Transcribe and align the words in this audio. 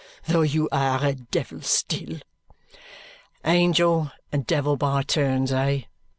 Though 0.25 0.41
you 0.41 0.67
are 0.71 1.05
a 1.05 1.13
devil 1.13 1.61
still." 1.61 2.21
"Angel 3.45 4.11
and 4.31 4.47
devil 4.47 4.75
by 4.75 5.03
turns, 5.03 5.51
eh?" 5.51 5.81